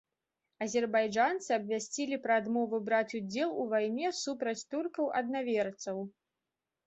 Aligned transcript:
Азербайджанцы 0.65 1.49
абвясцілі 1.57 2.17
пра 2.23 2.37
адмову 2.41 2.79
браць 2.87 3.11
удзел 3.19 3.53
у 3.63 3.67
вайне 3.73 4.07
супраць 4.23 4.57
туркаў-аднаверцаў. 4.75 5.97